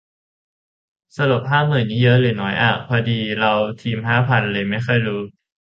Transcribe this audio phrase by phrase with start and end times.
[1.17, 5.21] สรุปห้าหมื่นนี่เยอะหรือน้อยอะ พอดีเลาทีมห้าพันเลยไม่ค่อยรู้